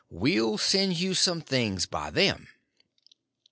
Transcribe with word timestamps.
We'll 0.09 0.57
send 0.57 0.97
you 0.99 1.13
some 1.13 1.41
things 1.41 1.85
by 1.85 2.09
them." 2.09 2.47